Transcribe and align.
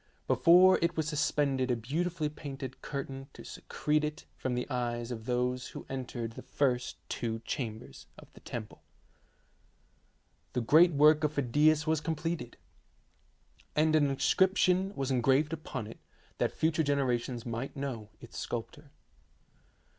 Before 0.25 0.79
it 0.81 0.97
was 0.97 1.07
sus 1.09 1.29
pended 1.29 1.69
a 1.69 1.75
beautifully 1.75 2.27
painted 2.27 2.81
curtain 2.81 3.27
to 3.33 3.43
secrete 3.43 4.03
it 4.03 4.25
from 4.35 4.55
the 4.55 4.67
eyes 4.67 5.11
of 5.11 5.27
those 5.27 5.67
who 5.67 5.85
entered 5.89 6.31
the 6.31 6.41
first 6.41 6.97
two 7.07 7.37
chambers 7.45 8.07
of 8.17 8.33
the 8.33 8.39
temple. 8.39 8.81
The 10.53 10.61
great 10.61 10.89
work 10.93 11.23
of 11.23 11.33
Phidias 11.35 11.85
was 11.85 12.01
completed, 12.01 12.57
and 13.75 13.91
92 13.91 13.91
THE 13.91 13.91
SEVEN 13.91 14.07
WONDERS 14.07 14.07
an 14.07 14.15
inscription 14.89 14.95
was 14.95 15.11
engraved 15.11 15.53
upon 15.53 15.85
it 15.85 15.99
that 16.39 16.51
future 16.51 16.81
generations 16.81 17.45
might 17.45 17.75
know 17.77 18.09
its 18.19 18.39
sculptor. 18.39 18.89